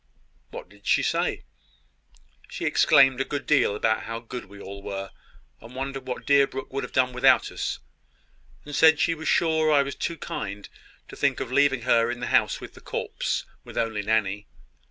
"What 0.49 0.67
did 0.67 0.87
she 0.87 1.03
say?" 1.03 1.43
"She 2.49 2.65
exclaimed 2.65 3.21
a 3.21 3.23
great 3.23 3.45
deal 3.45 3.75
about 3.75 4.05
how 4.05 4.19
good 4.19 4.45
we 4.45 4.59
all 4.59 4.81
were, 4.81 5.11
and 5.61 5.75
wondered 5.75 6.07
what 6.07 6.25
Deerbrook 6.25 6.73
would 6.73 6.83
have 6.83 6.91
done 6.91 7.13
without 7.13 7.51
us; 7.51 7.77
and 8.65 8.75
said 8.75 8.99
she 8.99 9.13
was 9.13 9.27
sure 9.27 9.71
I 9.71 9.83
was 9.83 9.93
too 9.93 10.17
kind 10.17 10.67
to 11.07 11.15
think 11.15 11.39
of 11.39 11.51
leaving 11.51 11.83
her 11.83 12.09
in 12.09 12.19
the 12.19 12.25
house 12.33 12.59
with 12.59 12.73
the 12.73 12.81
corpse, 12.81 13.45
with 13.63 13.77
only 13.77 14.01
Nanny. 14.01 14.47